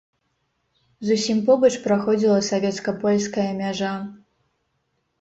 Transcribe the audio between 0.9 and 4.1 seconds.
Зусім побач праходзіла савецка-польская мяжа.